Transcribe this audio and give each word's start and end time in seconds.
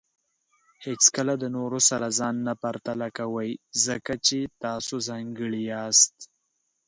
هیڅکله 0.85 1.33
د 1.37 1.43
نورو 1.57 1.79
سره 1.89 2.07
ځان 2.19 2.35
نه 2.47 2.53
پرتله 2.61 3.07
کوئ، 3.17 3.51
ځکه 3.85 4.13
چې 4.25 4.39
تاسو 4.63 4.95
ځانګړي 5.09 5.61
یاست. 5.71 6.15